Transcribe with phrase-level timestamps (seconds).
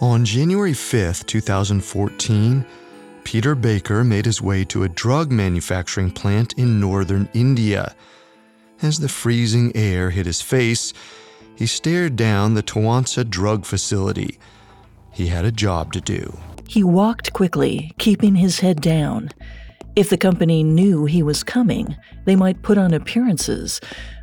[0.00, 2.64] On January 5th, 2014,
[3.24, 7.96] Peter Baker made his way to a drug manufacturing plant in northern India.
[8.80, 10.92] As the freezing air hit his face,
[11.56, 14.38] he stared down the Toansa drug facility.
[15.10, 16.38] He had a job to do.
[16.68, 19.30] He walked quickly, keeping his head down.
[19.96, 23.80] If the company knew he was coming, they might put on appearances,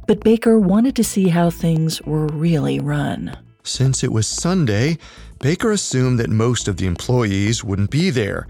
[0.08, 3.38] but Baker wanted to see how things were really run.
[3.64, 5.00] Since it was Sunday,
[5.40, 8.48] Baker assumed that most of the employees wouldn't be there.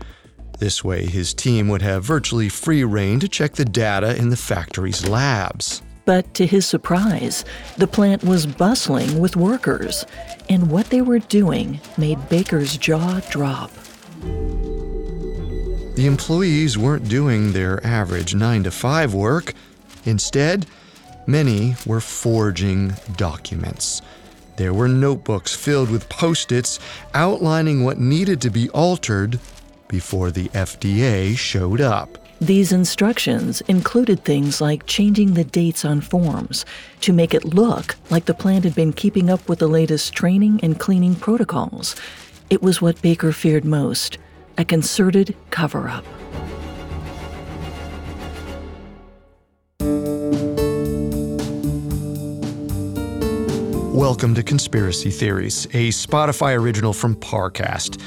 [0.60, 4.38] This way, his team would have virtually free reign to check the data in the
[4.38, 5.82] factory's labs.
[6.06, 7.44] But to his surprise,
[7.78, 10.06] the plant was bustling with workers,
[10.50, 13.72] and what they were doing made Baker's jaw drop.
[15.96, 19.54] The employees weren't doing their average 9 to 5 work.
[20.06, 20.68] Instead,
[21.26, 24.02] many were forging documents.
[24.58, 26.80] There were notebooks filled with post its
[27.14, 29.40] outlining what needed to be altered
[29.88, 32.18] before the FDA showed up.
[32.42, 36.66] These instructions included things like changing the dates on forms
[37.02, 40.60] to make it look like the plant had been keeping up with the latest training
[40.62, 41.96] and cleaning protocols.
[42.50, 44.18] It was what Baker feared most
[44.58, 46.06] a concerted cover up.
[54.06, 58.00] Welcome to Conspiracy Theories, a Spotify original from Parcast.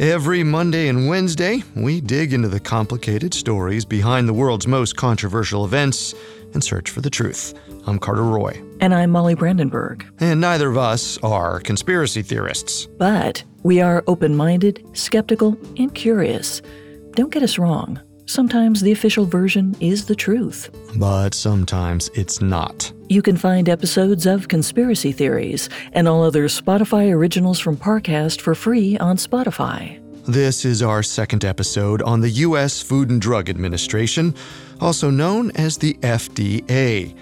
[0.00, 5.66] Every Monday and Wednesday, we dig into the complicated stories behind the world's most controversial
[5.66, 6.14] events
[6.54, 7.52] and search for the truth.
[7.86, 8.58] I'm Carter Roy.
[8.80, 10.06] And I'm Molly Brandenburg.
[10.20, 12.86] And neither of us are conspiracy theorists.
[12.86, 16.62] But we are open minded, skeptical, and curious.
[17.10, 18.00] Don't get us wrong.
[18.28, 20.70] Sometimes the official version is the truth.
[20.96, 22.92] But sometimes it's not.
[23.08, 28.56] You can find episodes of Conspiracy Theories and all other Spotify originals from Parcast for
[28.56, 30.02] free on Spotify.
[30.26, 32.82] This is our second episode on the U.S.
[32.82, 34.34] Food and Drug Administration,
[34.80, 37.14] also known as the FDA.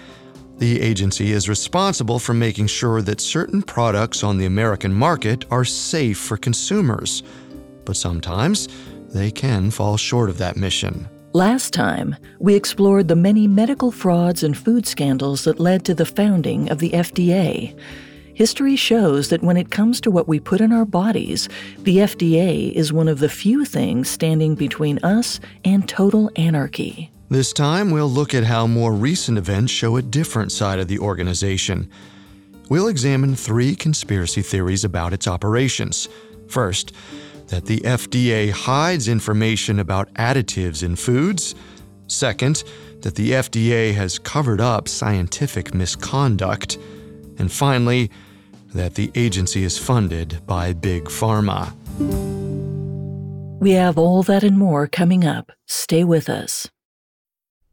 [0.57, 5.65] The agency is responsible for making sure that certain products on the American market are
[5.65, 7.21] safe for consumers.
[7.83, 8.69] But sometimes,
[9.15, 11.07] they can fall short of that mission.
[11.31, 16.05] Last time, we explored the many medical frauds and food scandals that led to the
[16.05, 17.77] founding of the FDA.
[18.33, 21.47] History shows that when it comes to what we put in our bodies,
[21.79, 27.09] the FDA is one of the few things standing between us and total anarchy.
[27.29, 30.99] This time, we'll look at how more recent events show a different side of the
[30.99, 31.89] organization.
[32.69, 36.09] We'll examine three conspiracy theories about its operations.
[36.49, 36.91] First,
[37.47, 41.55] that the FDA hides information about additives in foods.
[42.07, 42.63] Second,
[43.01, 46.77] that the FDA has covered up scientific misconduct.
[47.37, 48.11] And finally,
[48.73, 51.71] that the agency is funded by Big Pharma.
[53.59, 55.51] We have all that and more coming up.
[55.65, 56.69] Stay with us.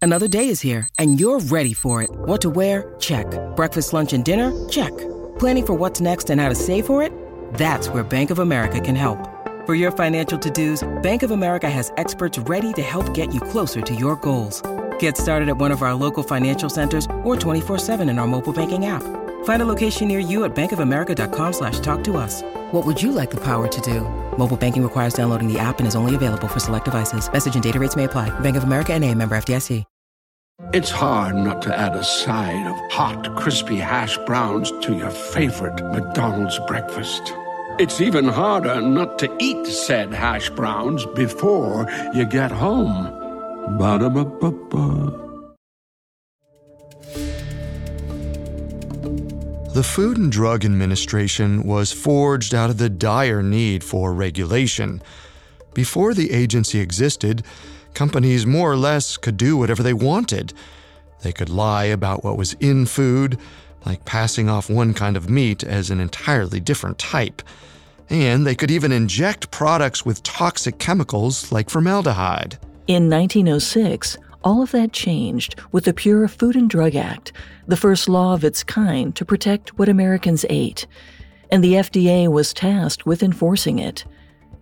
[0.00, 2.10] Another day is here, and you're ready for it.
[2.10, 2.94] What to wear?
[2.98, 3.26] Check.
[3.54, 4.52] Breakfast, lunch, and dinner?
[4.68, 4.90] Check.
[5.38, 7.12] Planning for what's next and how to save for it?
[7.54, 9.41] That's where Bank of America can help.
[9.64, 13.80] For your financial to-dos, Bank of America has experts ready to help get you closer
[13.80, 14.60] to your goals.
[14.98, 18.86] Get started at one of our local financial centers or 24-7 in our mobile banking
[18.86, 19.04] app.
[19.44, 22.42] Find a location near you at bankofamerica.com slash talk to us.
[22.72, 24.00] What would you like the power to do?
[24.36, 27.32] Mobile banking requires downloading the app and is only available for select devices.
[27.32, 28.30] Message and data rates may apply.
[28.40, 29.84] Bank of America and a member FDIC.
[30.72, 35.82] It's hard not to add a side of hot, crispy hash browns to your favorite
[35.92, 37.32] McDonald's breakfast.
[37.78, 43.04] It's even harder not to eat said hash browns before you get home.
[43.78, 45.18] Ba-da-ba-ba-ba.
[49.72, 55.02] The Food and Drug Administration was forged out of the dire need for regulation.
[55.72, 57.42] Before the agency existed,
[57.94, 60.52] companies more or less could do whatever they wanted.
[61.22, 63.38] They could lie about what was in food,
[63.84, 67.42] like passing off one kind of meat as an entirely different type.
[68.10, 72.58] And they could even inject products with toxic chemicals like formaldehyde.
[72.86, 77.32] In 1906, all of that changed with the Pure Food and Drug Act,
[77.66, 80.86] the first law of its kind to protect what Americans ate.
[81.50, 84.04] And the FDA was tasked with enforcing it.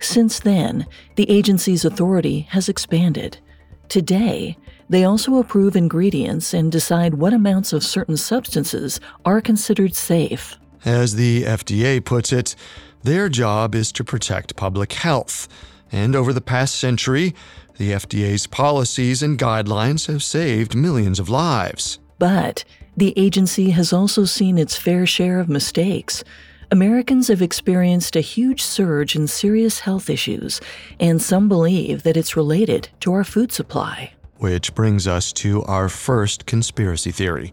[0.00, 0.86] Since then,
[1.16, 3.38] the agency's authority has expanded.
[3.88, 4.56] Today,
[4.90, 10.58] they also approve ingredients and decide what amounts of certain substances are considered safe.
[10.84, 12.56] As the FDA puts it,
[13.04, 15.46] their job is to protect public health.
[15.92, 17.36] And over the past century,
[17.78, 22.00] the FDA's policies and guidelines have saved millions of lives.
[22.18, 22.64] But
[22.96, 26.24] the agency has also seen its fair share of mistakes.
[26.72, 30.60] Americans have experienced a huge surge in serious health issues,
[30.98, 34.12] and some believe that it's related to our food supply.
[34.40, 37.52] Which brings us to our first conspiracy theory.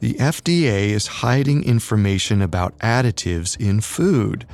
[0.00, 4.44] The FDA is hiding information about additives in food,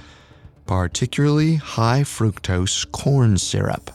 [0.66, 3.90] particularly high fructose corn syrup.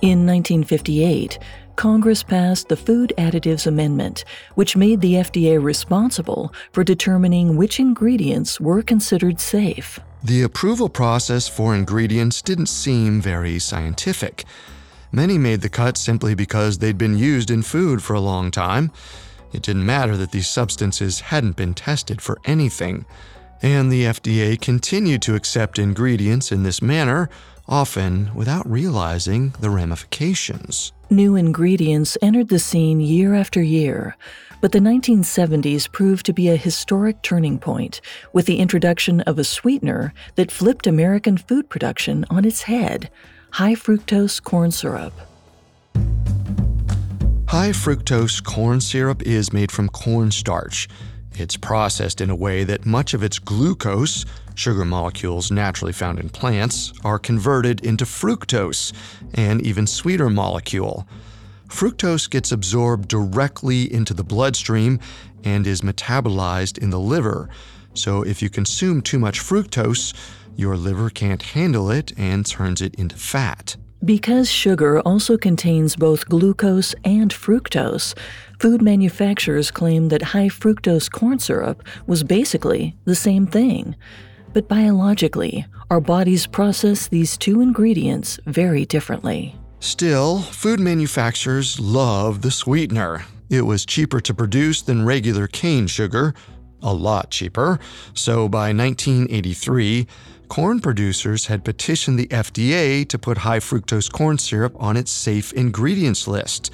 [0.00, 1.38] In 1958,
[1.76, 4.24] Congress passed the Food Additives Amendment,
[4.54, 9.98] which made the FDA responsible for determining which ingredients were considered safe.
[10.22, 14.44] The approval process for ingredients didn't seem very scientific.
[15.12, 18.90] Many made the cut simply because they'd been used in food for a long time.
[19.52, 23.04] It didn't matter that these substances hadn't been tested for anything.
[23.62, 27.30] And the FDA continued to accept ingredients in this manner,
[27.68, 30.92] often without realizing the ramifications.
[31.14, 34.16] New ingredients entered the scene year after year,
[34.60, 38.00] but the 1970s proved to be a historic turning point
[38.32, 43.10] with the introduction of a sweetener that flipped American food production on its head
[43.50, 45.12] high fructose corn syrup.
[47.46, 50.88] High fructose corn syrup is made from cornstarch.
[51.36, 54.24] It's processed in a way that much of its glucose,
[54.56, 58.92] sugar molecules naturally found in plants, are converted into fructose,
[59.34, 61.06] an even sweeter molecule.
[61.68, 65.00] Fructose gets absorbed directly into the bloodstream
[65.42, 67.48] and is metabolized in the liver.
[67.94, 70.14] So if you consume too much fructose,
[70.56, 73.76] your liver can't handle it and turns it into fat.
[74.04, 78.14] Because sugar also contains both glucose and fructose,
[78.60, 83.96] food manufacturers claim that high fructose corn syrup was basically the same thing.
[84.54, 89.56] But biologically, our bodies process these two ingredients very differently.
[89.80, 93.24] Still, food manufacturers love the sweetener.
[93.50, 96.34] It was cheaper to produce than regular cane sugar,
[96.82, 97.80] a lot cheaper.
[98.14, 100.06] So by 1983,
[100.46, 105.52] corn producers had petitioned the FDA to put high fructose corn syrup on its safe
[105.52, 106.70] ingredients list.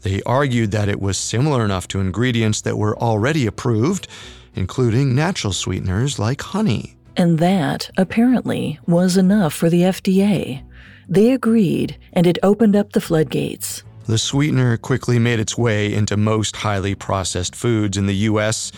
[0.00, 4.08] They argued that it was similar enough to ingredients that were already approved,
[4.54, 6.96] including natural sweeteners like honey.
[7.16, 10.62] And that, apparently, was enough for the FDA.
[11.08, 13.82] They agreed, and it opened up the floodgates.
[14.06, 18.72] The sweetener quickly made its way into most highly processed foods in the U.S.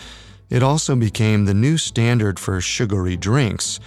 [0.49, 3.79] It also became the new standard for sugary drinks,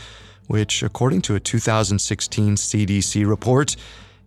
[0.47, 3.77] which, according to a 2016 CDC report,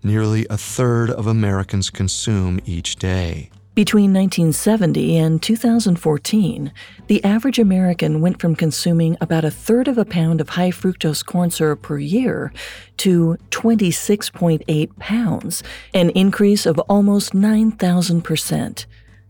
[0.03, 3.49] nearly a third of Americans consume each day.
[3.73, 6.73] Between 1970 and 2014,
[7.07, 11.25] the average American went from consuming about a third of a pound of high fructose
[11.25, 12.51] corn syrup per year
[12.97, 15.63] to 26.8 pounds,
[15.93, 18.85] an increase of almost 9,000%.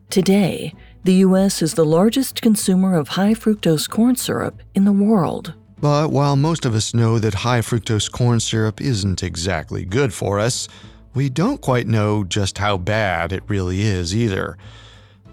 [0.10, 0.74] Today,
[1.04, 1.62] the U.S.
[1.62, 5.54] is the largest consumer of high fructose corn syrup in the world.
[5.80, 10.40] But while most of us know that high fructose corn syrup isn't exactly good for
[10.40, 10.68] us,
[11.14, 14.58] we don't quite know just how bad it really is either.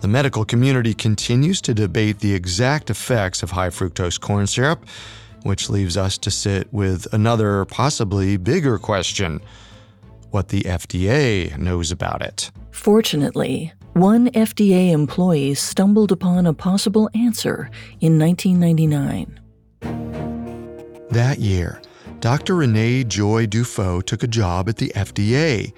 [0.01, 4.87] The medical community continues to debate the exact effects of high fructose corn syrup,
[5.43, 9.41] which leaves us to sit with another, possibly bigger question
[10.31, 12.51] what the FDA knows about it.
[12.71, 17.71] Fortunately, one FDA employee stumbled upon a possible answer
[18.01, 19.41] in 1999.
[21.11, 21.81] That year,
[22.21, 22.57] Dr.
[22.57, 25.73] Renee Joy Dufault took a job at the FDA.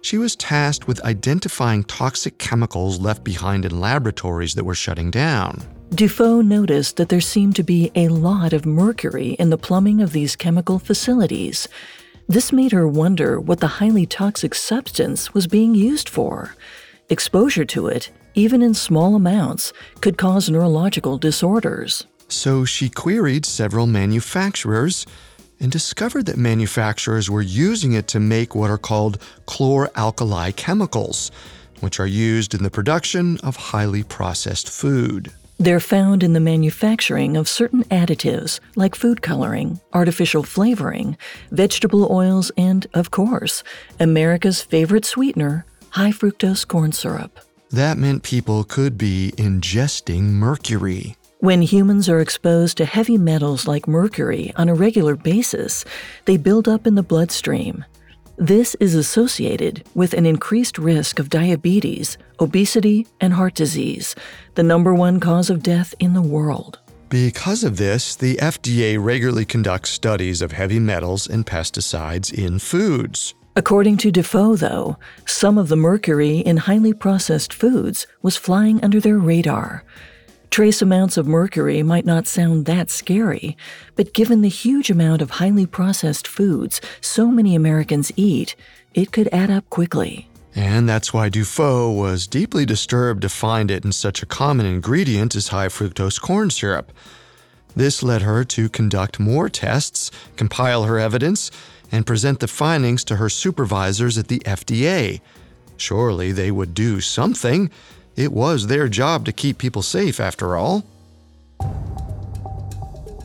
[0.00, 5.62] She was tasked with identifying toxic chemicals left behind in laboratories that were shutting down.
[5.90, 10.10] Dufault noticed that there seemed to be a lot of mercury in the plumbing of
[10.10, 11.68] these chemical facilities.
[12.26, 16.56] This made her wonder what the highly toxic substance was being used for.
[17.08, 22.08] Exposure to it, even in small amounts, could cause neurological disorders.
[22.26, 25.06] So she queried several manufacturers
[25.60, 31.30] and discovered that manufacturers were using it to make what are called chloralkali chemicals,
[31.80, 35.32] which are used in the production of highly processed food.
[35.58, 41.16] They're found in the manufacturing of certain additives like food coloring, artificial flavoring,
[41.50, 43.62] vegetable oils, and, of course,
[43.98, 47.40] America's favorite sweetener, high fructose corn syrup.
[47.70, 51.16] That meant people could be ingesting mercury.
[51.40, 55.84] When humans are exposed to heavy metals like mercury on a regular basis,
[56.24, 57.84] they build up in the bloodstream.
[58.38, 64.14] This is associated with an increased risk of diabetes, obesity, and heart disease,
[64.54, 66.78] the number one cause of death in the world.
[67.10, 73.34] Because of this, the FDA regularly conducts studies of heavy metals and pesticides in foods.
[73.54, 79.00] According to Dufault, though, some of the mercury in highly processed foods was flying under
[79.00, 79.84] their radar.
[80.50, 83.56] Trace amounts of mercury might not sound that scary,
[83.94, 88.56] but given the huge amount of highly processed foods so many Americans eat,
[88.94, 90.28] it could add up quickly.
[90.54, 95.36] And that's why Dufault was deeply disturbed to find it in such a common ingredient
[95.36, 96.92] as high fructose corn syrup.
[97.74, 101.50] This led her to conduct more tests, compile her evidence,
[101.92, 105.20] and present the findings to her supervisors at the FDA.
[105.76, 107.70] Surely they would do something.
[108.16, 110.84] It was their job to keep people safe, after all.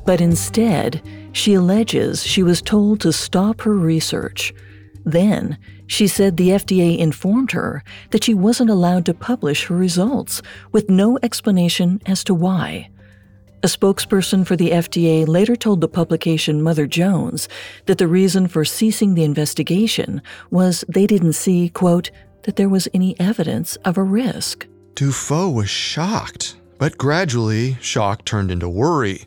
[0.05, 4.53] But instead, she alleges she was told to stop her research.
[5.05, 5.57] Then,
[5.87, 10.89] she said the FDA informed her that she wasn't allowed to publish her results, with
[10.89, 12.89] no explanation as to why.
[13.63, 17.47] A spokesperson for the FDA later told the publication Mother Jones
[17.85, 22.09] that the reason for ceasing the investigation was they didn't see, quote,
[22.43, 24.67] that there was any evidence of a risk.
[24.95, 29.25] Dufault was shocked, but gradually, shock turned into worry.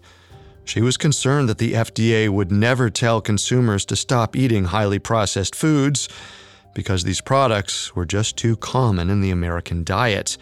[0.64, 5.54] She was concerned that the FDA would never tell consumers to stop eating highly processed
[5.54, 6.08] foods
[6.74, 10.36] because these products were just too common in the American diet.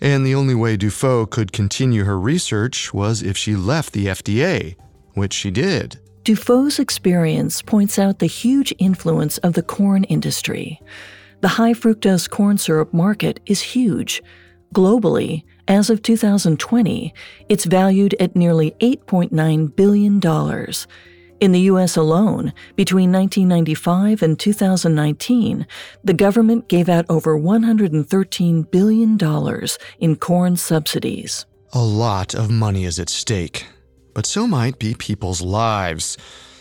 [0.00, 4.74] And the only way Dufault could continue her research was if she left the FDA,
[5.14, 5.98] which she did.
[6.24, 10.80] Dufault's experience points out the huge influence of the corn industry.
[11.40, 14.22] The high fructose corn syrup market is huge.
[14.72, 17.12] Globally, as of 2020,
[17.50, 20.20] it's valued at nearly $8.9 billion.
[21.40, 21.96] In the U.S.
[21.96, 25.66] alone, between 1995 and 2019,
[26.02, 29.66] the government gave out over $113 billion
[29.98, 31.44] in corn subsidies.
[31.74, 33.66] A lot of money is at stake,
[34.14, 36.16] but so might be people's lives.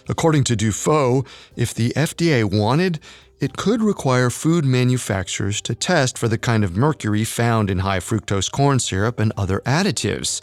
[0.10, 1.26] According to Dufault,
[1.56, 3.00] if the FDA wanted,
[3.42, 8.00] it could require food manufacturers to test for the kind of mercury found in high
[8.00, 10.42] fructose corn syrup and other additives.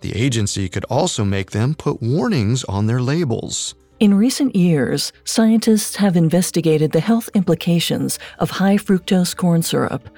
[0.00, 3.74] The agency could also make them put warnings on their labels.
[4.00, 10.08] In recent years, scientists have investigated the health implications of high fructose corn syrup.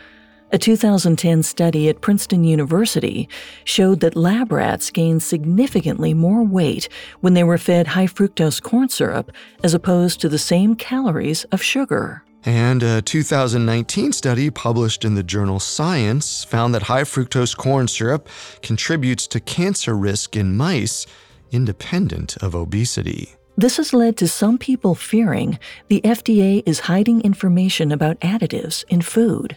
[0.55, 3.27] A 2010 study at Princeton University
[3.65, 6.91] showed that lab rats gained significantly more weight
[7.21, 9.33] when they were fed high fructose corn syrup
[9.65, 12.23] as opposed to the same calories of sugar.
[12.45, 18.29] And a 2019 study published in the journal Science found that high fructose corn syrup
[18.61, 21.07] contributes to cancer risk in mice
[21.51, 23.37] independent of obesity.
[23.57, 29.01] This has led to some people fearing the FDA is hiding information about additives in
[29.01, 29.57] food.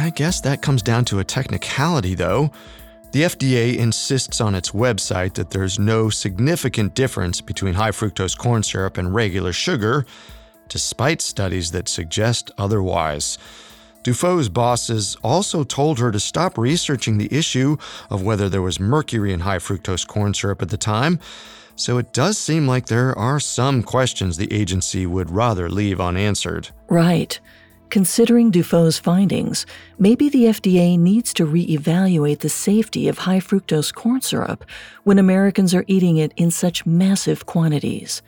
[0.00, 2.50] I guess that comes down to a technicality, though.
[3.12, 8.62] The FDA insists on its website that there's no significant difference between high fructose corn
[8.62, 10.06] syrup and regular sugar,
[10.68, 13.36] despite studies that suggest otherwise.
[14.02, 17.76] Dufault's bosses also told her to stop researching the issue
[18.08, 21.20] of whether there was mercury in high fructose corn syrup at the time,
[21.76, 26.70] so it does seem like there are some questions the agency would rather leave unanswered.
[26.88, 27.38] Right.
[27.90, 29.66] Considering Dufault's findings,
[29.98, 34.64] maybe the FDA needs to reevaluate the safety of high fructose corn syrup
[35.02, 38.22] when Americans are eating it in such massive quantities.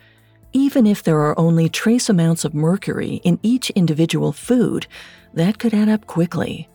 [0.51, 4.85] Even if there are only trace amounts of mercury in each individual food,
[5.33, 6.67] that could add up quickly.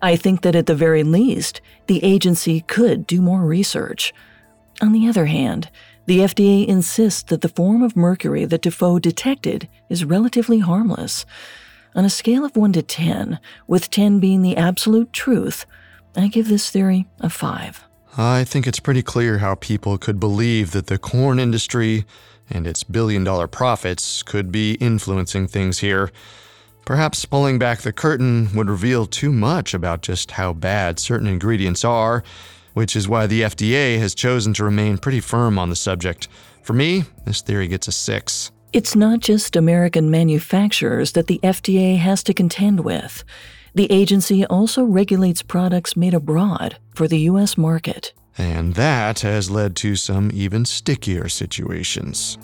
[0.00, 4.14] I think that at the very least, the agency could do more research.
[4.80, 5.70] On the other hand,
[6.06, 11.26] the FDA insists that the form of mercury that Dufault detected is relatively harmless.
[11.94, 15.66] On a scale of 1 to 10, with 10 being the absolute truth,
[16.16, 17.84] I give this theory a 5.
[18.16, 22.04] I think it's pretty clear how people could believe that the corn industry
[22.50, 26.10] and its billion dollar profits could be influencing things here.
[26.84, 31.84] Perhaps pulling back the curtain would reveal too much about just how bad certain ingredients
[31.84, 32.24] are,
[32.72, 36.28] which is why the FDA has chosen to remain pretty firm on the subject.
[36.62, 38.50] For me, this theory gets a 6.
[38.70, 43.24] It's not just American manufacturers that the FDA has to contend with.
[43.74, 47.56] The agency also regulates products made abroad for the U.S.
[47.56, 48.12] market.
[48.36, 52.36] And that has led to some even stickier situations.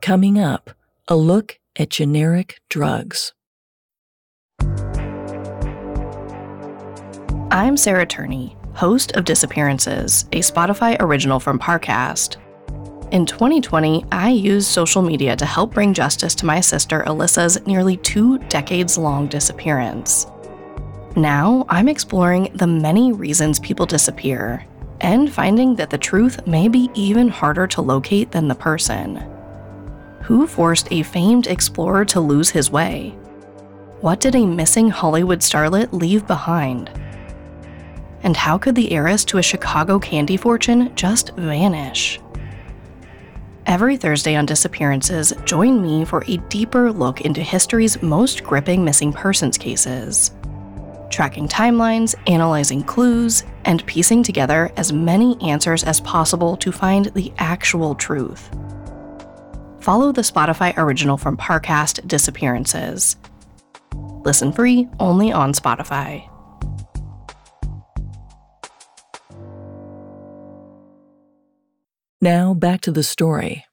[0.00, 0.70] Coming up,
[1.06, 3.34] a look at generic drugs.
[7.50, 12.38] I'm Sarah Turney, host of Disappearances, a Spotify original from Parcast.
[13.12, 17.98] In 2020, I used social media to help bring justice to my sister Alyssa's nearly
[17.98, 20.26] two decades long disappearance.
[21.14, 24.66] Now, I'm exploring the many reasons people disappear
[25.00, 29.24] and finding that the truth may be even harder to locate than the person.
[30.22, 33.10] Who forced a famed explorer to lose his way?
[34.00, 36.90] What did a missing Hollywood starlet leave behind?
[38.24, 42.18] And how could the heiress to a Chicago candy fortune just vanish?
[43.66, 49.12] Every Thursday on Disappearances, join me for a deeper look into history's most gripping missing
[49.12, 50.30] persons cases.
[51.10, 57.32] Tracking timelines, analyzing clues, and piecing together as many answers as possible to find the
[57.38, 58.50] actual truth.
[59.80, 63.16] Follow the Spotify original from Parcast Disappearances.
[64.24, 66.30] Listen free only on Spotify.
[72.22, 73.66] Now back to the story.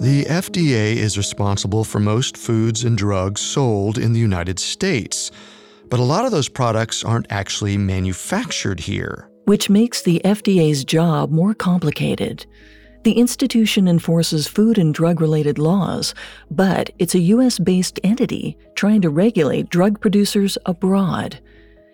[0.00, 5.30] The FDA is responsible for most foods and drugs sold in the United States,
[5.90, 9.28] but a lot of those products aren't actually manufactured here.
[9.44, 12.46] Which makes the FDA's job more complicated.
[13.02, 16.14] The institution enforces food and drug related laws,
[16.50, 21.38] but it's a US based entity trying to regulate drug producers abroad.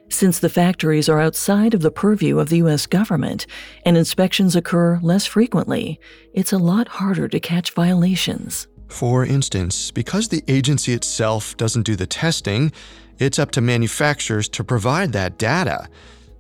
[0.09, 2.87] Since the factories are outside of the purview of the U.S.
[2.87, 3.47] government
[3.85, 6.01] and inspections occur less frequently,
[6.33, 8.69] it's a lot harder to catch violations.
[8.89, 12.73] For instance, because the agency itself doesn't do the testing,
[13.19, 15.89] it's up to manufacturers to provide that data.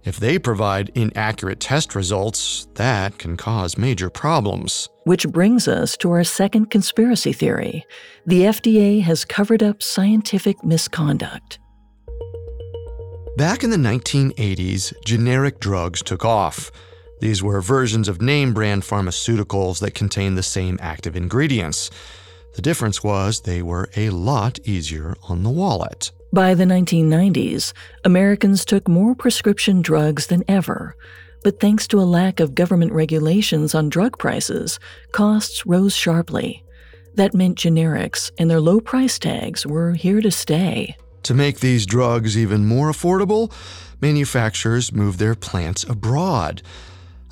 [0.04, 4.88] If they provide inaccurate test results, that can cause major problems.
[5.02, 7.84] Which brings us to our second conspiracy theory
[8.24, 11.58] the FDA has covered up scientific misconduct.
[13.36, 16.72] Back in the 1980s, generic drugs took off.
[17.20, 21.90] These were versions of name brand pharmaceuticals that contained the same active ingredients.
[22.54, 26.12] The difference was they were a lot easier on the wallet.
[26.32, 27.74] By the 1990s,
[28.04, 30.96] Americans took more prescription drugs than ever.
[31.44, 34.80] But thanks to a lack of government regulations on drug prices,
[35.12, 36.64] costs rose sharply.
[37.16, 40.96] That meant generics and their low price tags were here to stay.
[41.26, 43.52] To make these drugs even more affordable,
[44.00, 46.62] manufacturers move their plants abroad.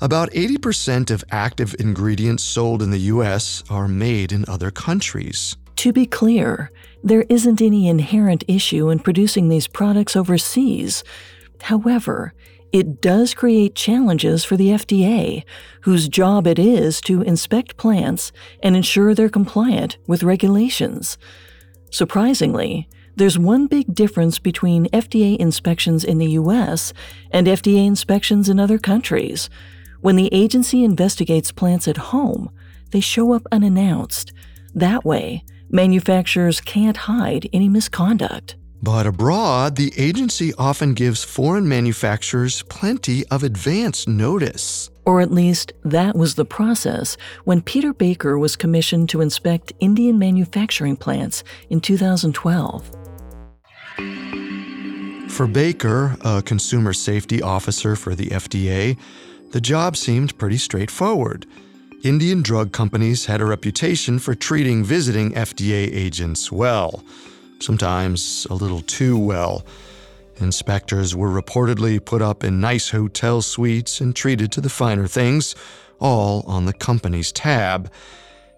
[0.01, 5.55] About 80% of active ingredients sold in the US are made in other countries.
[5.77, 6.71] To be clear,
[7.05, 11.05] there isn't any inherent issue in producing these products overseas.
[11.61, 12.33] However,
[12.73, 15.45] it does create challenges for the FDA,
[15.83, 21.17] whose job it is to inspect plants and ensure they're compliant with regulations.
[21.91, 26.91] Surprisingly, there's one big difference between FDA inspections in the US
[27.31, 29.49] and FDA inspections in other countries.
[30.01, 32.49] When the agency investigates plants at home,
[32.91, 34.33] they show up unannounced.
[34.73, 38.55] That way, manufacturers can't hide any misconduct.
[38.83, 44.91] But abroad, the agency often gives foreign manufacturers plenty of advance notice.
[45.05, 50.19] Or at least that was the process when Peter Baker was commissioned to inspect Indian
[50.19, 53.04] manufacturing plants in 2012.
[55.29, 58.97] For Baker, a consumer safety officer for the FDA,
[59.51, 61.45] the job seemed pretty straightforward.
[62.03, 67.03] Indian drug companies had a reputation for treating visiting FDA agents well,
[67.59, 69.65] sometimes a little too well.
[70.37, 75.55] Inspectors were reportedly put up in nice hotel suites and treated to the finer things,
[75.99, 77.91] all on the company's tab.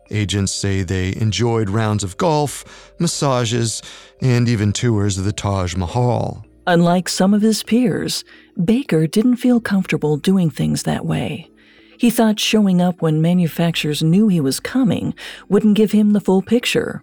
[0.09, 3.81] Agents say they enjoyed rounds of golf, massages,
[4.21, 6.45] and even tours of the Taj Mahal.
[6.65, 8.23] Unlike some of his peers,
[8.63, 11.49] Baker didn't feel comfortable doing things that way.
[11.97, 15.13] He thought showing up when manufacturers knew he was coming
[15.49, 17.01] wouldn't give him the full picture.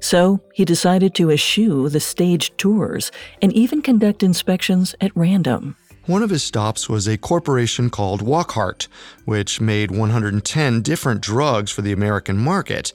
[0.00, 5.76] So he decided to eschew the staged tours and even conduct inspections at random.
[6.06, 8.88] One of his stops was a corporation called Wockhardt,
[9.24, 12.92] which made 110 different drugs for the American market.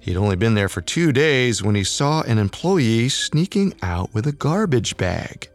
[0.00, 4.26] He'd only been there for two days when he saw an employee sneaking out with
[4.26, 5.50] a garbage bag.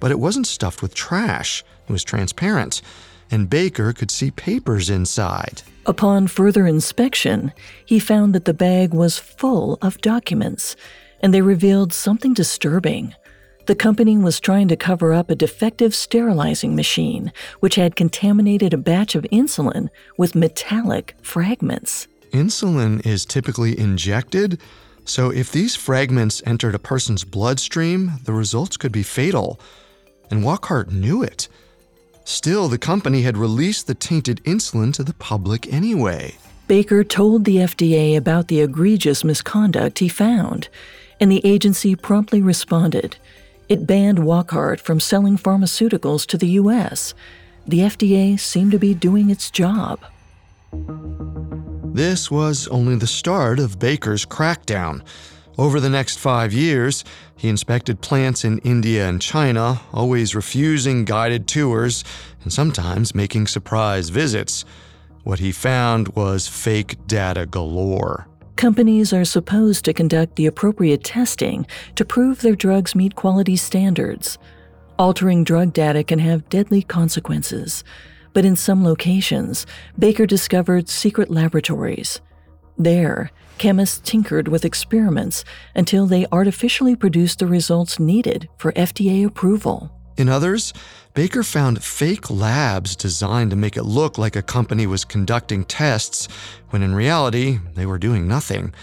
[0.00, 2.82] But it wasn't stuffed with trash, it was transparent,
[3.30, 5.62] and Baker could see papers inside.
[5.86, 7.52] Upon further inspection,
[7.84, 10.74] he found that the bag was full of documents,
[11.20, 13.14] and they revealed something disturbing.
[13.66, 18.78] The company was trying to cover up a defective sterilizing machine, which had contaminated a
[18.78, 22.06] batch of insulin with metallic fragments.
[22.30, 24.60] Insulin is typically injected,
[25.04, 29.58] so if these fragments entered a person's bloodstream, the results could be fatal.
[30.30, 31.48] And Wockhardt knew it.
[32.24, 36.36] Still, the company had released the tainted insulin to the public anyway.
[36.68, 40.68] Baker told the FDA about the egregious misconduct he found,
[41.20, 43.16] and the agency promptly responded.
[43.68, 47.14] It banned Wockhardt from selling pharmaceuticals to the U.S.
[47.66, 49.98] The FDA seemed to be doing its job.
[51.92, 55.04] This was only the start of Baker's crackdown.
[55.58, 57.02] Over the next five years,
[57.34, 62.04] he inspected plants in India and China, always refusing guided tours
[62.44, 64.64] and sometimes making surprise visits.
[65.24, 68.28] What he found was fake data galore.
[68.56, 74.38] Companies are supposed to conduct the appropriate testing to prove their drugs meet quality standards.
[74.98, 77.84] Altering drug data can have deadly consequences,
[78.32, 79.66] but in some locations,
[79.98, 82.22] Baker discovered secret laboratories.
[82.78, 89.92] There, chemists tinkered with experiments until they artificially produced the results needed for FDA approval.
[90.16, 90.72] In others,
[91.16, 96.28] Baker found fake labs designed to make it look like a company was conducting tests
[96.68, 98.74] when in reality they were doing nothing.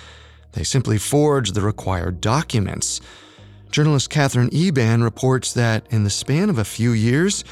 [0.54, 3.02] They simply forged the required documents.
[3.69, 7.43] Journalist Katherine Eban reports that in the span of a few years,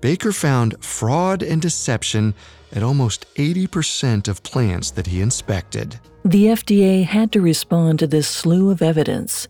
[0.00, 2.34] Baker found fraud and deception
[2.72, 6.00] at almost 80% of plants that he inspected.
[6.24, 9.46] The FDA had to respond to this slew of evidence.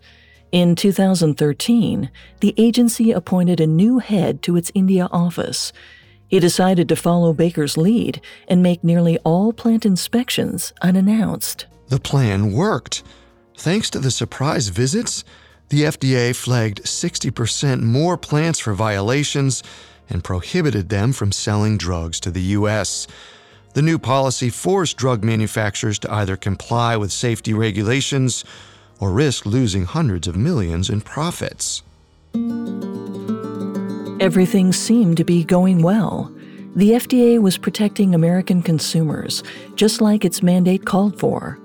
[0.51, 5.73] In 2013, the agency appointed a new head to its India office.
[6.27, 11.65] He decided to follow Baker's lead and make nearly all plant inspections unannounced.
[11.89, 13.03] The plan worked.
[13.57, 15.25] Thanks to the surprise visits,
[15.69, 19.63] the FDA flagged 60% more plants for violations
[20.09, 23.07] and prohibited them from selling drugs to the U.S.
[23.73, 28.45] The new policy forced drug manufacturers to either comply with safety regulations
[28.99, 31.83] or risk losing hundreds of millions in profits.
[34.19, 36.31] Everything seemed to be going well.
[36.75, 39.43] The FDA was protecting American consumers,
[39.75, 41.59] just like its mandate called for.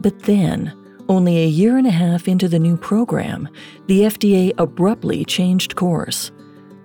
[0.00, 0.72] But then,
[1.08, 3.48] only a year and a half into the new program,
[3.86, 6.30] the FDA abruptly changed course.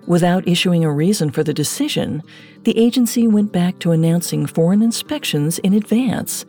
[0.06, 2.22] Without issuing a reason for the decision,
[2.64, 6.44] the agency went back to announcing foreign inspections in advance.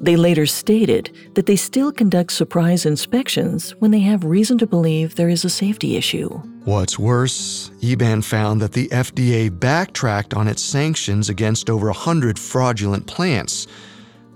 [0.00, 5.14] They later stated that they still conduct surprise inspections when they have reason to believe
[5.14, 6.28] there is a safety issue.
[6.64, 13.06] What's worse, Eban found that the FDA backtracked on its sanctions against over 100 fraudulent
[13.06, 13.66] plants,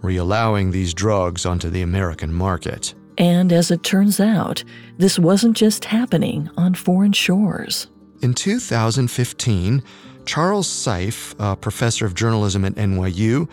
[0.03, 2.95] reallowing these drugs onto the American market.
[3.19, 4.63] And as it turns out,
[4.97, 7.89] this wasn't just happening on foreign shores.
[8.23, 9.83] In 2015,
[10.25, 13.49] Charles Seife, a professor of journalism at NYU,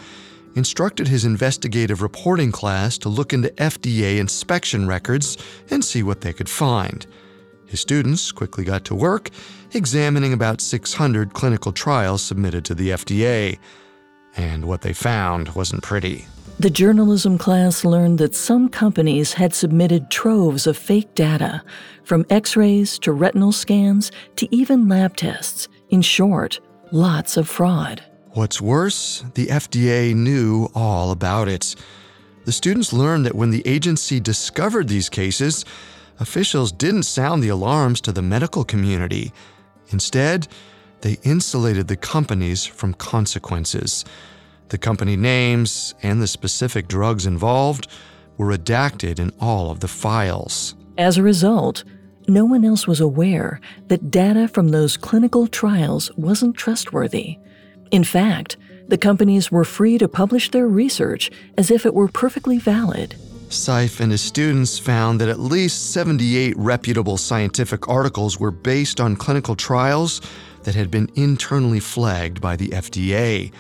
[0.56, 5.38] instructed his investigative reporting class to look into FDA inspection records
[5.70, 7.06] and see what they could find.
[7.68, 9.30] His students quickly got to work
[9.74, 13.60] examining about 600 clinical trials submitted to the FDA.
[14.38, 16.26] And what they found wasn't pretty.
[16.58, 21.62] The journalism class learned that some companies had submitted troves of fake data,
[22.04, 25.68] from x rays to retinal scans to even lab tests.
[25.90, 28.02] In short, lots of fraud.
[28.36, 31.74] What's worse, the FDA knew all about it.
[32.44, 35.64] The students learned that when the agency discovered these cases,
[36.20, 39.32] officials didn't sound the alarms to the medical community.
[39.92, 40.50] Instead,
[41.00, 44.04] they insulated the companies from consequences.
[44.68, 47.88] The company names and the specific drugs involved
[48.36, 50.76] were redacted in all of the files.
[50.98, 51.86] As a result,
[52.28, 57.40] no one else was aware that data from those clinical trials wasn't trustworthy.
[57.92, 62.58] In fact, the companies were free to publish their research as if it were perfectly
[62.58, 63.16] valid.
[63.50, 69.16] Seife and his students found that at least 78 reputable scientific articles were based on
[69.16, 70.22] clinical trials
[70.64, 73.52] that had been internally flagged by the FDA.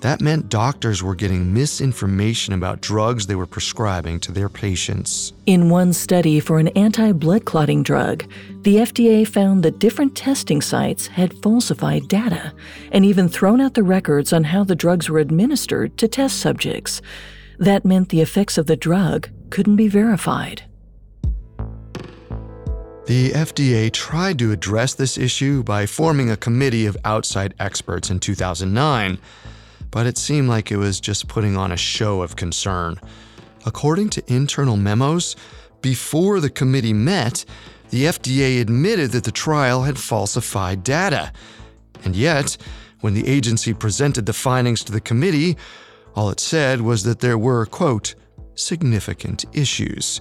[0.00, 5.34] That meant doctors were getting misinformation about drugs they were prescribing to their patients.
[5.44, 8.24] In one study for an anti blood clotting drug,
[8.62, 12.54] the FDA found that different testing sites had falsified data
[12.92, 17.02] and even thrown out the records on how the drugs were administered to test subjects.
[17.58, 20.62] That meant the effects of the drug couldn't be verified.
[23.04, 28.20] The FDA tried to address this issue by forming a committee of outside experts in
[28.20, 29.18] 2009
[29.90, 33.00] but it seemed like it was just putting on a show of concern.
[33.66, 35.36] According to internal memos,
[35.82, 37.44] before the committee met,
[37.90, 41.32] the FDA admitted that the trial had falsified data.
[42.04, 42.56] And yet,
[43.00, 45.56] when the agency presented the findings to the committee,
[46.14, 48.14] all it said was that there were, quote,
[48.54, 50.20] significant issues.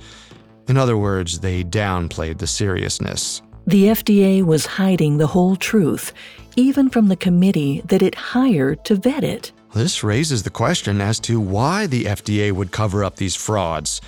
[0.67, 3.41] In other words, they downplayed the seriousness.
[3.67, 6.13] The FDA was hiding the whole truth,
[6.55, 9.51] even from the committee that it hired to vet it.
[9.73, 14.01] This raises the question as to why the FDA would cover up these frauds.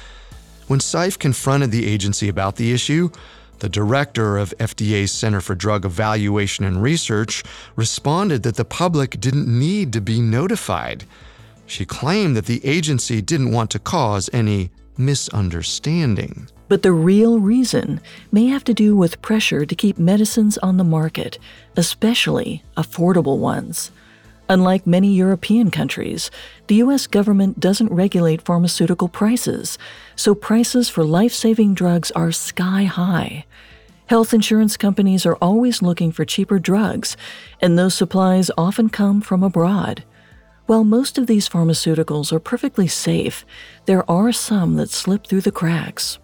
[0.67, 3.10] When Seife confronted the agency about the issue,
[3.60, 7.43] the director of FDA's Center for Drug Evaluation and Research
[7.76, 11.04] responded that the public didn't need to be notified.
[11.67, 16.50] She claimed that the agency didn't want to cause any misunderstanding.
[16.69, 20.84] But the real reason may have to do with pressure to keep medicines on the
[20.84, 21.38] market,
[21.78, 23.91] especially affordable ones.
[24.49, 26.30] Unlike many European countries,
[26.67, 27.08] the U.S.
[27.08, 29.77] government doesn't regulate pharmaceutical prices,
[30.15, 33.45] so prices for life saving drugs are sky high.
[34.08, 37.15] Health insurance companies are always looking for cheaper drugs,
[37.62, 40.04] and those supplies often come from abroad.
[40.65, 43.45] While most of these pharmaceuticals are perfectly safe,
[43.86, 46.19] there are some that slip through the cracks.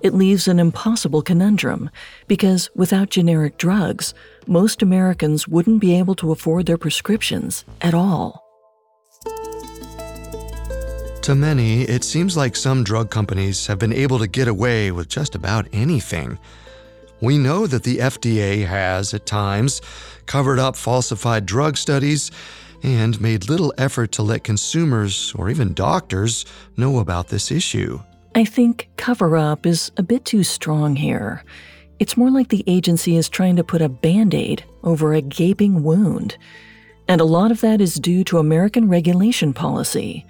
[0.00, 1.90] It leaves an impossible conundrum
[2.28, 4.14] because without generic drugs,
[4.46, 8.44] most Americans wouldn't be able to afford their prescriptions at all.
[11.22, 15.08] To many, it seems like some drug companies have been able to get away with
[15.08, 16.38] just about anything.
[17.20, 19.82] We know that the FDA has, at times,
[20.26, 22.30] covered up falsified drug studies
[22.82, 28.00] and made little effort to let consumers or even doctors know about this issue.
[28.38, 31.42] I think cover up is a bit too strong here.
[31.98, 35.82] It's more like the agency is trying to put a band aid over a gaping
[35.82, 36.36] wound.
[37.08, 40.24] And a lot of that is due to American regulation policy.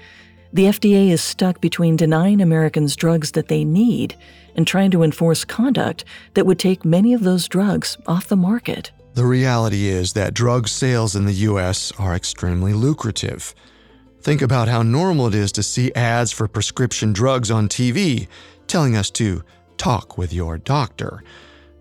[0.55, 4.17] The FDA is stuck between denying Americans drugs that they need
[4.57, 8.91] and trying to enforce conduct that would take many of those drugs off the market.
[9.13, 13.55] The reality is that drug sales in the US are extremely lucrative.
[14.21, 18.27] Think about how normal it is to see ads for prescription drugs on TV
[18.67, 19.43] telling us to
[19.77, 21.23] talk with your doctor.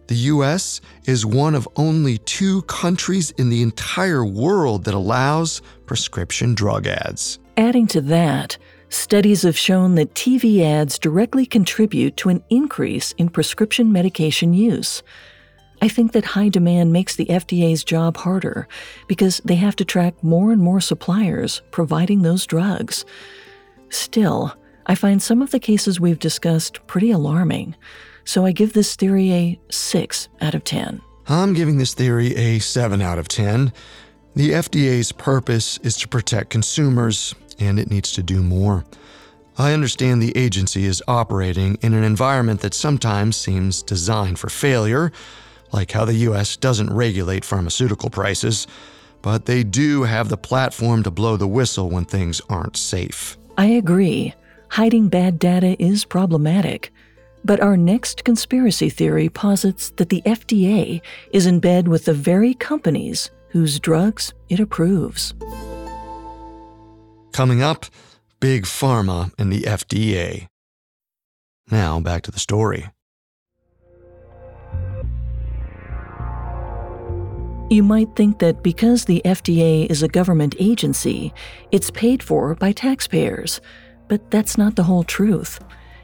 [0.08, 6.54] The US is one of only two countries in the entire world that allows prescription
[6.54, 7.40] drug ads.
[7.58, 8.58] Adding to that,
[8.90, 15.04] studies have shown that TV ads directly contribute to an increase in prescription medication use.
[15.82, 18.68] I think that high demand makes the FDA's job harder
[19.08, 23.06] because they have to track more and more suppliers providing those drugs.
[23.90, 24.56] Still,
[24.88, 27.76] I find some of the cases we've discussed pretty alarming,
[28.24, 31.02] so I give this theory a 6 out of 10.
[31.28, 33.72] I'm giving this theory a 7 out of 10.
[34.36, 38.86] The FDA's purpose is to protect consumers, and it needs to do more.
[39.58, 45.12] I understand the agency is operating in an environment that sometimes seems designed for failure
[45.78, 48.66] like how the US doesn't regulate pharmaceutical prices,
[49.22, 53.38] but they do have the platform to blow the whistle when things aren't safe.
[53.60, 54.34] I agree.
[54.70, 56.92] Hiding bad data is problematic.
[57.46, 61.00] But our next conspiracy theory posits that the FDA
[61.32, 65.36] is in bed with the very companies whose drugs it approves.
[67.34, 67.86] Coming up,
[68.40, 70.48] Big Pharma and the FDA.
[71.70, 72.88] Now back to the story.
[77.70, 81.34] You might think that because the FDA is a government agency,
[81.74, 83.60] it's paid for by taxpayers,
[84.08, 85.60] but that's not the whole truth.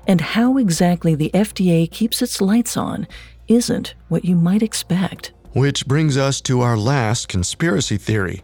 [0.05, 3.07] And how exactly the FDA keeps its lights on
[3.47, 5.31] isn't what you might expect.
[5.53, 8.43] Which brings us to our last conspiracy theory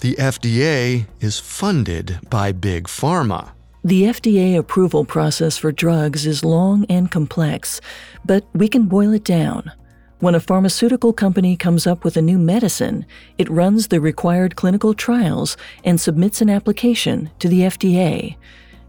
[0.00, 3.50] the FDA is funded by Big Pharma.
[3.84, 7.80] The FDA approval process for drugs is long and complex,
[8.24, 9.72] but we can boil it down.
[10.18, 13.04] When a pharmaceutical company comes up with a new medicine,
[13.36, 18.36] it runs the required clinical trials and submits an application to the FDA.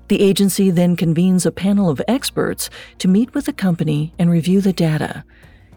[0.07, 4.61] The agency then convenes a panel of experts to meet with the company and review
[4.61, 5.25] the data.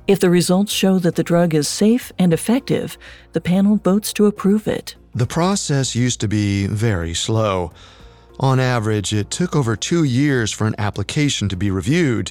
[0.06, 2.96] If the results show that the drug is safe and effective,
[3.32, 4.94] the panel votes to approve it.
[5.16, 7.72] The process used to be very slow.
[8.38, 12.30] On average, it took over two years for an application to be reviewed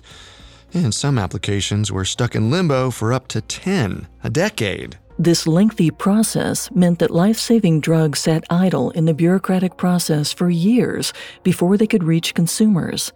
[0.74, 4.98] and some applications were stuck in limbo for up to 10, a decade.
[5.18, 10.50] This lengthy process meant that life saving drugs sat idle in the bureaucratic process for
[10.50, 11.12] years
[11.44, 13.12] before they could reach consumers.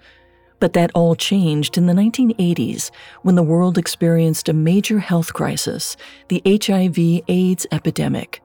[0.60, 5.96] But that all changed in the 1980s when the world experienced a major health crisis,
[6.28, 8.42] the HIV AIDS epidemic.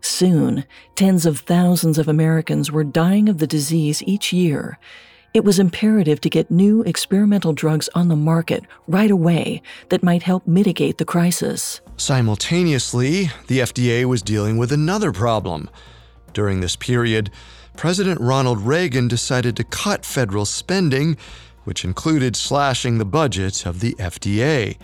[0.00, 0.64] Soon,
[0.94, 4.78] tens of thousands of Americans were dying of the disease each year,
[5.36, 10.22] it was imperative to get new experimental drugs on the market right away that might
[10.22, 11.82] help mitigate the crisis.
[11.98, 15.68] Simultaneously, the FDA was dealing with another problem.
[16.32, 17.30] During this period,
[17.76, 21.18] President Ronald Reagan decided to cut federal spending,
[21.64, 24.78] which included slashing the budget of the FDA.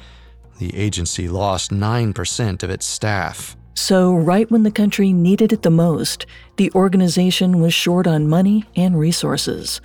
[0.59, 3.57] The agency lost 9% of its staff.
[3.73, 6.27] So, right when the country needed it the most,
[6.59, 9.81] the organization was short on money and resources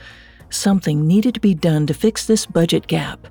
[0.49, 3.27] something needed to be done to fix this budget gap.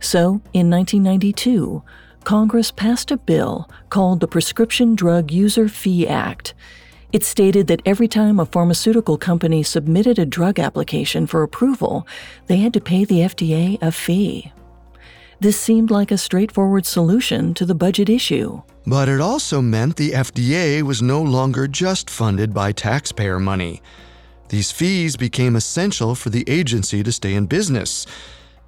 [0.00, 1.82] So, in 1992,
[2.24, 6.54] Congress passed a bill called the Prescription Drug User Fee Act.
[7.12, 12.06] It stated that every time a pharmaceutical company submitted a drug application for approval,
[12.46, 14.52] they had to pay the FDA a fee.
[15.40, 18.62] This seemed like a straightforward solution to the budget issue.
[18.86, 23.82] But it also meant the FDA was no longer just funded by taxpayer money.
[24.50, 28.04] These fees became essential for the agency to stay in business,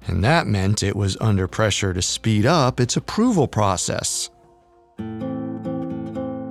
[0.07, 4.29] and that meant it was under pressure to speed up its approval process.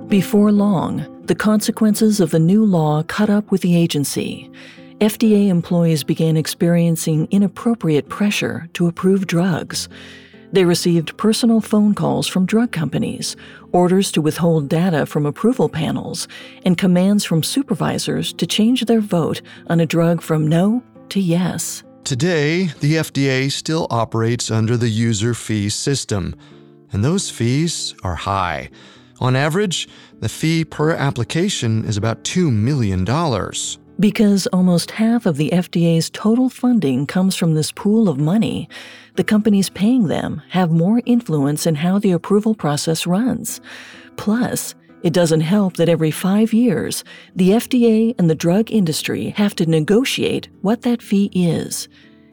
[0.07, 4.51] Before long, the consequences of the new law caught up with the agency.
[4.99, 9.89] FDA employees began experiencing inappropriate pressure to approve drugs.
[10.53, 13.35] They received personal phone calls from drug companies,
[13.71, 16.27] orders to withhold data from approval panels,
[16.63, 21.83] and commands from supervisors to change their vote on a drug from no to yes.
[22.03, 26.35] Today, the FDA still operates under the user fee system,
[26.91, 28.69] and those fees are high.
[29.19, 29.87] On average,
[30.19, 33.03] the fee per application is about $2 million.
[33.99, 38.67] Because almost half of the FDA's total funding comes from this pool of money,
[39.15, 43.61] the companies paying them have more influence in how the approval process runs.
[44.17, 47.03] Plus, it doesn't help that every five years,
[47.35, 51.87] the FDA and the drug industry have to negotiate what that fee is.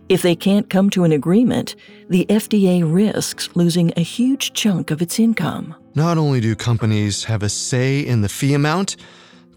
[0.09, 1.77] If they can't come to an agreement,
[2.09, 5.75] the FDA risks losing a huge chunk of its income.
[5.94, 8.96] Not only do companies have a say in the fee amount,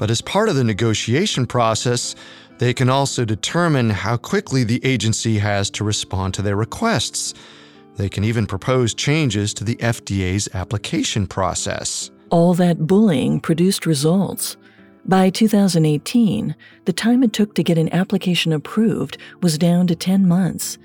[0.04, 2.14] but as part of the negotiation process,
[2.58, 7.34] they can also determine how quickly the agency has to respond to their requests.
[7.96, 12.12] They can even propose changes to the FDA's application process.
[12.32, 14.58] All that bullying produced results.
[15.06, 20.28] By 2018, the time it took to get an application approved was down to 10
[20.28, 20.78] months.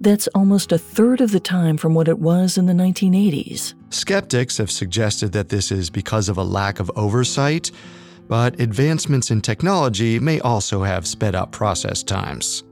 [0.00, 3.74] That's almost a third of the time from what it was in the 1980s.
[3.90, 7.72] Skeptics have suggested that this is because of a lack of oversight
[8.30, 12.62] but advancements in technology may also have sped up process times.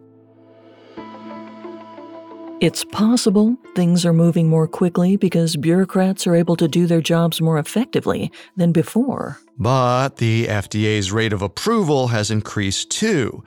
[2.60, 7.40] It's possible things are moving more quickly because bureaucrats are able to do their jobs
[7.40, 9.40] more effectively than before.
[9.58, 13.42] But the FDA's rate of approval has increased too.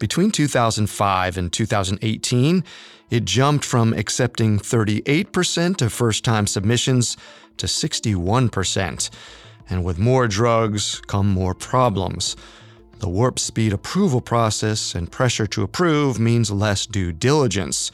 [0.00, 2.64] Between 2005 and 2018,
[3.10, 7.16] it jumped from accepting 38% of first time submissions
[7.58, 9.10] to 61%
[9.68, 12.36] and with more drugs come more problems.
[12.98, 17.90] The warp speed approval process and pressure to approve means less due diligence.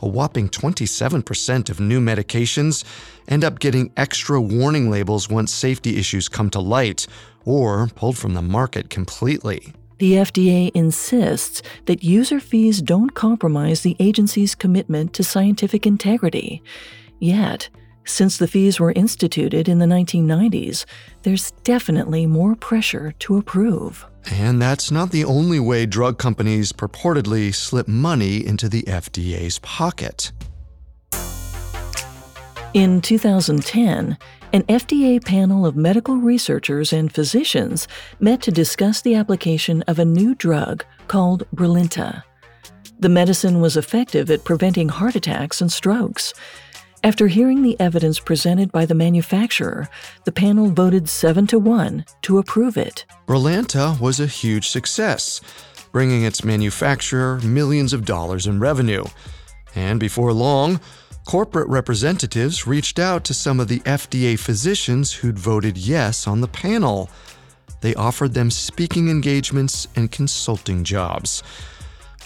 [0.00, 2.84] A whopping 27% of new medications
[3.28, 7.06] end up getting extra warning labels once safety issues come to light
[7.44, 9.72] or pulled from the market completely.
[9.98, 16.60] The FDA insists that user fees don't compromise the agency's commitment to scientific integrity.
[17.20, 17.68] Yet,
[18.04, 20.84] since the fees were instituted in the 1990s,
[21.22, 24.06] there's definitely more pressure to approve.
[24.30, 30.32] And that's not the only way drug companies purportedly slip money into the FDA's pocket.
[32.74, 34.16] In 2010,
[34.54, 37.88] an FDA panel of medical researchers and physicians
[38.20, 42.22] met to discuss the application of a new drug called Brilinta.
[42.98, 46.32] The medicine was effective at preventing heart attacks and strokes.
[47.04, 49.88] After hearing the evidence presented by the manufacturer,
[50.22, 53.04] the panel voted 7 to 1 to approve it.
[53.26, 55.40] Brilinta was a huge success,
[55.90, 59.02] bringing its manufacturer millions of dollars in revenue.
[59.74, 60.80] And before long,
[61.26, 66.46] corporate representatives reached out to some of the FDA physicians who'd voted yes on the
[66.46, 67.10] panel.
[67.80, 71.42] They offered them speaking engagements and consulting jobs.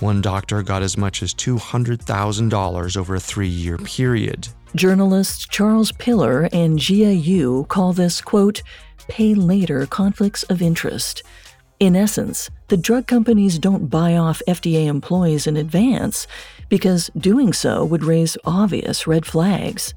[0.00, 4.48] One doctor got as much as $200,000 over a three year period.
[4.76, 8.62] Journalists Charles Piller and Jia You call this, quote,
[9.08, 11.22] pay later conflicts of interest.
[11.80, 16.26] In essence, the drug companies don't buy off FDA employees in advance
[16.68, 19.94] because doing so would raise obvious red flags.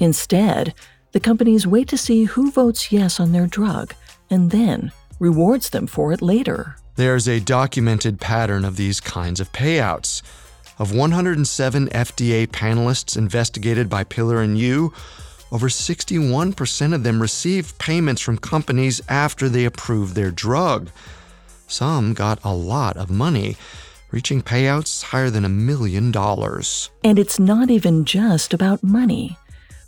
[0.00, 0.72] Instead,
[1.12, 3.94] the companies wait to see who votes yes on their drug
[4.30, 6.76] and then rewards them for it later.
[6.96, 10.22] There's a documented pattern of these kinds of payouts.
[10.78, 14.92] Of 107 FDA panelists investigated by Piller and You,
[15.52, 20.90] over 61% of them received payments from companies after they approved their drug.
[21.68, 23.56] Some got a lot of money,
[24.10, 26.90] reaching payouts higher than a million dollars.
[27.04, 29.38] And it's not even just about money.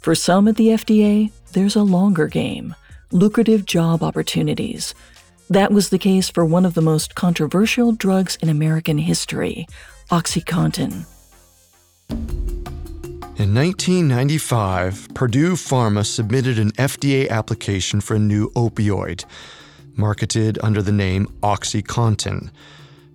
[0.01, 2.76] For some at the FDA, there's a longer game
[3.12, 4.95] lucrative job opportunities.
[5.49, 9.66] That was the case for one of the most controversial drugs in American history,
[10.11, 11.05] OxyContin.
[13.39, 19.25] In 1995, Purdue Pharma submitted an FDA application for a new opioid.
[19.97, 22.51] marketed under the name OxyContin.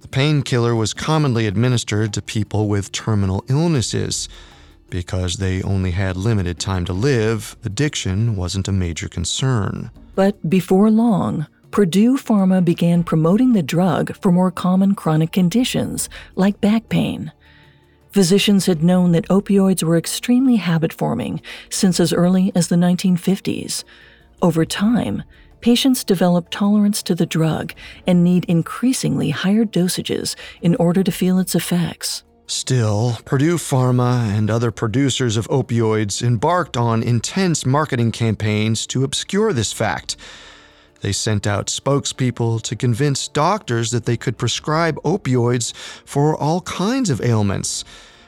[0.01, 4.27] The painkiller was commonly administered to people with terminal illnesses.
[4.89, 9.91] Because they only had limited time to live, addiction wasn't a major concern.
[10.15, 16.59] But before long, Purdue Pharma began promoting the drug for more common chronic conditions like
[16.59, 17.31] back pain.
[18.11, 23.85] Physicians had known that opioids were extremely habit forming since as early as the 1950s.
[24.41, 25.23] Over time,
[25.61, 27.73] patients develop tolerance to the drug
[28.05, 32.23] and need increasingly higher dosages in order to feel its effects.
[32.47, 39.53] Still, Purdue Pharma and other producers of opioids embarked on intense marketing campaigns to obscure
[39.53, 40.17] this fact.
[41.01, 45.75] They sent out spokespeople to convince doctors that they could prescribe opioids
[46.05, 47.83] for all kinds of ailments,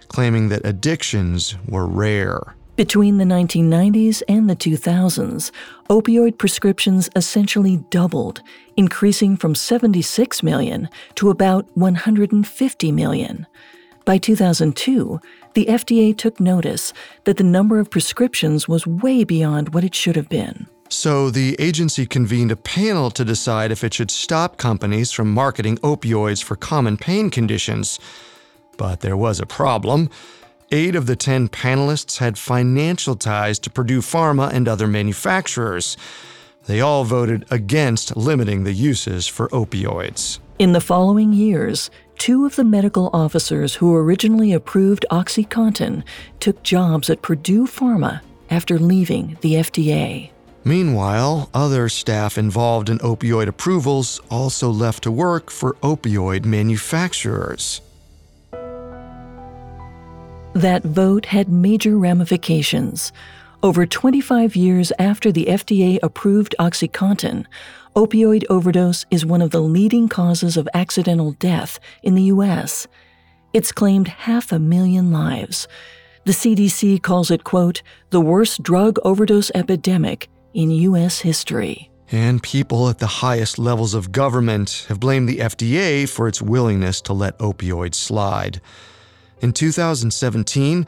[0.07, 2.55] claiming that addictions were rare.
[2.75, 5.51] Between the 1990s and the 2000s,
[5.91, 8.41] opioid prescriptions essentially doubled,
[8.75, 13.45] increasing from 76 million to about 150 million.
[14.05, 15.19] By 2002,
[15.53, 16.93] the FDA took notice
[17.25, 20.67] that the number of prescriptions was way beyond what it should have been.
[20.89, 25.77] So the agency convened a panel to decide if it should stop companies from marketing
[25.77, 27.99] opioids for common pain conditions.
[28.77, 30.09] But there was a problem.
[30.71, 35.97] Eight of the ten panelists had financial ties to Purdue Pharma and other manufacturers.
[36.65, 40.39] They all voted against limiting the uses for opioids.
[40.59, 46.03] In the following years, two of the medical officers who originally approved OxyContin
[46.39, 50.32] took jobs at Purdue Pharma after leaving the FDA.
[50.65, 57.81] Meanwhile, other staff involved in opioid approvals also left to work for opioid manufacturers.
[60.53, 63.11] That vote had major ramifications.
[63.61, 67.45] Over 25 years after the FDA approved OxyContin,
[67.95, 72.87] opioid overdose is one of the leading causes of accidental death in the U.S.
[73.51, 75.67] It's claimed half a million lives.
[76.25, 81.19] The CDC calls it, quote, the worst drug overdose epidemic in U.S.
[81.19, 81.89] history.
[82.11, 87.01] And people at the highest levels of government have blamed the FDA for its willingness
[87.01, 88.61] to let opioids slide.
[89.41, 90.85] In 2017,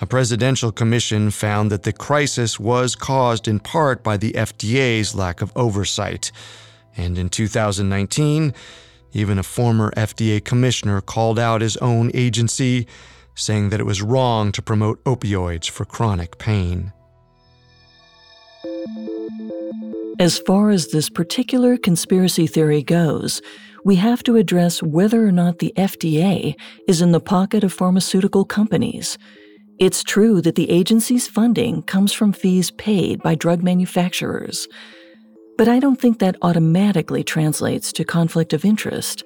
[0.00, 5.40] a presidential commission found that the crisis was caused in part by the FDA's lack
[5.40, 6.32] of oversight.
[6.96, 8.52] And in 2019,
[9.12, 12.88] even a former FDA commissioner called out his own agency,
[13.36, 16.92] saying that it was wrong to promote opioids for chronic pain.
[20.20, 23.42] As far as this particular conspiracy theory goes,
[23.84, 26.54] we have to address whether or not the FDA
[26.88, 29.18] is in the pocket of pharmaceutical companies.
[29.78, 34.68] It's true that the agency's funding comes from fees paid by drug manufacturers.
[35.58, 39.24] But I don't think that automatically translates to conflict of interest.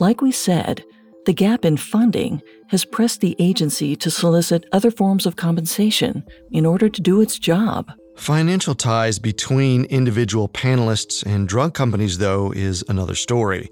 [0.00, 0.84] Like we said,
[1.26, 6.66] the gap in funding has pressed the agency to solicit other forms of compensation in
[6.66, 7.90] order to do its job.
[8.16, 13.68] Financial ties between individual panelists and drug companies, though, is another story.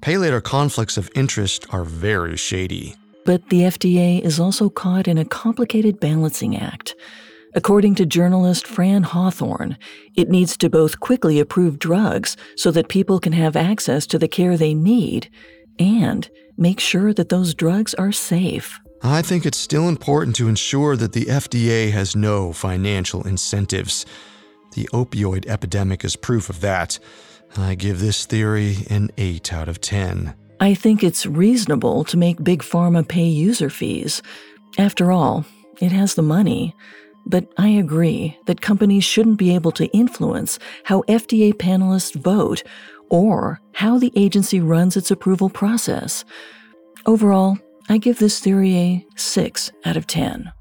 [0.00, 2.96] Pay later conflicts of interest are very shady.
[3.24, 6.94] But the FDA is also caught in a complicated balancing act.
[7.54, 9.78] According to journalist Fran Hawthorne,
[10.14, 14.28] it needs to both quickly approve drugs so that people can have access to the
[14.28, 15.30] care they need
[15.78, 16.28] and
[16.58, 18.78] make sure that those drugs are safe.
[19.02, 24.06] I think it's still important to ensure that the FDA has no financial incentives.
[24.74, 26.98] The opioid epidemic is proof of that.
[27.56, 30.34] I give this theory an 8 out of 10.
[30.60, 34.22] I think it's reasonable to make Big Pharma pay user fees.
[34.78, 35.44] After all,
[35.80, 36.74] it has the money.
[37.26, 42.62] But I agree that companies shouldn't be able to influence how FDA panelists vote
[43.10, 46.24] or how the agency runs its approval process.
[47.04, 47.58] Overall,
[47.88, 50.52] I give this theory a 6 out of 10.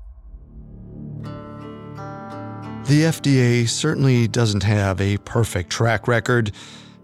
[2.86, 6.52] The FDA certainly doesn't have a perfect track record,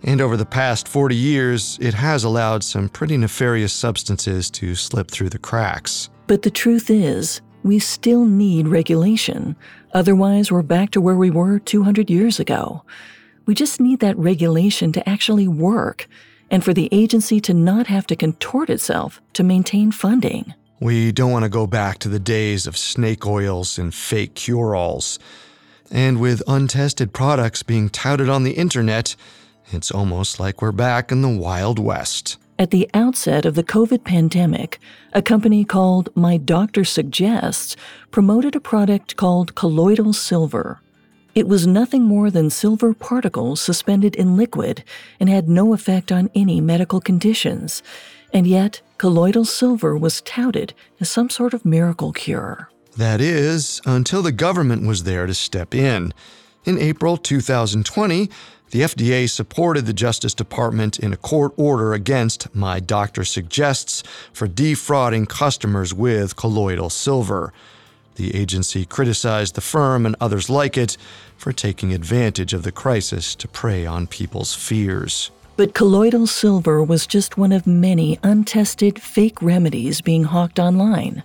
[0.03, 5.09] and over the past 40 years, it has allowed some pretty nefarious substances to slip
[5.09, 6.09] through the cracks.
[6.27, 9.55] But the truth is, we still need regulation.
[9.93, 12.83] Otherwise, we're back to where we were 200 years ago.
[13.47, 16.07] We just need that regulation to actually work
[16.51, 20.53] and for the agency to not have to contort itself to maintain funding.
[20.81, 24.75] We don't want to go back to the days of snake oils and fake cure
[24.75, 25.17] alls.
[25.89, 29.15] And with untested products being touted on the internet,
[29.71, 32.37] it's almost like we're back in the Wild West.
[32.59, 34.79] At the outset of the COVID pandemic,
[35.13, 37.75] a company called My Doctor Suggests
[38.11, 40.79] promoted a product called colloidal silver.
[41.33, 44.83] It was nothing more than silver particles suspended in liquid
[45.17, 47.81] and had no effect on any medical conditions.
[48.33, 52.69] And yet, colloidal silver was touted as some sort of miracle cure.
[52.97, 56.13] That is, until the government was there to step in.
[56.65, 58.29] In April 2020,
[58.71, 64.03] the FDA supported the Justice Department in a court order against My Doctor Suggests
[64.33, 67.53] for defrauding customers with colloidal silver.
[68.15, 70.97] The agency criticized the firm and others like it
[71.37, 75.31] for taking advantage of the crisis to prey on people's fears.
[75.57, 81.23] But colloidal silver was just one of many untested fake remedies being hawked online.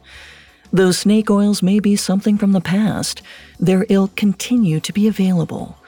[0.72, 3.22] Though snake oils may be something from the past,
[3.58, 5.78] their ilk continue to be available.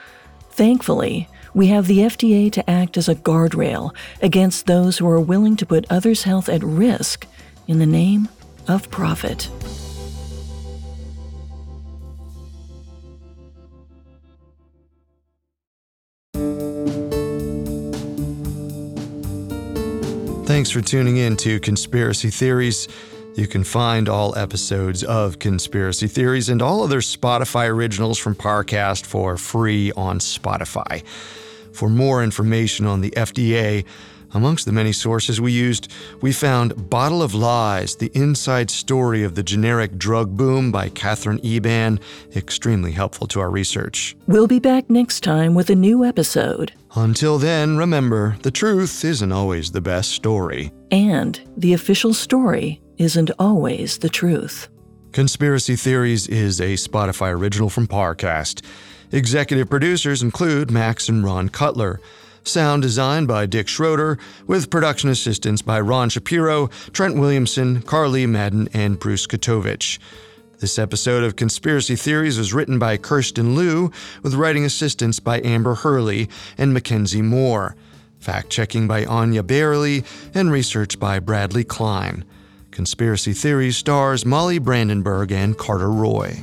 [0.51, 5.55] Thankfully, we have the FDA to act as a guardrail against those who are willing
[5.57, 7.27] to put others' health at risk
[7.67, 8.29] in the name
[8.67, 9.49] of profit.
[20.49, 22.87] Thanks for tuning in to Conspiracy Theories.
[23.35, 29.05] You can find all episodes of Conspiracy Theories and all other Spotify originals from Parcast
[29.05, 31.05] for free on Spotify.
[31.71, 33.85] For more information on the FDA,
[34.31, 35.91] Amongst the many sources we used,
[36.21, 41.39] we found Bottle of Lies, the inside story of the generic drug boom by Katherine
[41.43, 41.99] Eban,
[42.35, 44.15] extremely helpful to our research.
[44.27, 46.73] We'll be back next time with a new episode.
[46.95, 50.71] Until then, remember the truth isn't always the best story.
[50.89, 54.69] And the official story isn't always the truth.
[55.11, 58.63] Conspiracy Theories is a Spotify original from Parcast.
[59.11, 61.99] Executive producers include Max and Ron Cutler.
[62.43, 64.17] Sound design by Dick Schroeder,
[64.47, 69.99] with production assistance by Ron Shapiro, Trent Williamson, Carly Madden, and Bruce Katovich.
[70.59, 75.73] This episode of Conspiracy Theories was written by Kirsten Liu, with writing assistance by Amber
[75.73, 77.77] Hurley and Mackenzie Moore.
[78.19, 80.03] Fact checking by Anya Barely,
[80.33, 82.25] and research by Bradley Klein.
[82.71, 86.41] Conspiracy Theories stars Molly Brandenburg and Carter Roy.